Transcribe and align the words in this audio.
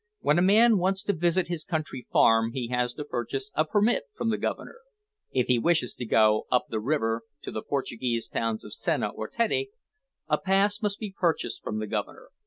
When 0.21 0.39
a 0.39 0.41
man 0.41 0.79
wants 0.79 1.03
to 1.03 1.13
visit 1.13 1.47
his 1.47 1.63
country 1.63 2.07
farm 2.11 2.53
he 2.53 2.69
has 2.69 2.95
to 2.95 3.05
purchase 3.05 3.51
a 3.53 3.63
permit 3.65 4.05
from 4.15 4.31
the 4.31 4.37
Governor. 4.39 4.79
If 5.31 5.45
he 5.45 5.59
wishes 5.59 5.93
to 5.93 6.05
go 6.05 6.47
up 6.51 6.69
the 6.69 6.79
river 6.79 7.21
to 7.43 7.51
the 7.51 7.61
Portuguese 7.61 8.27
towns 8.27 8.65
of 8.65 8.73
Senna 8.73 9.09
or 9.09 9.27
Tette, 9.27 9.67
a 10.27 10.37
pass 10.39 10.81
must 10.81 10.97
be 10.97 11.13
purchased 11.15 11.61
from 11.63 11.77
the 11.77 11.85
Governor. 11.85 12.29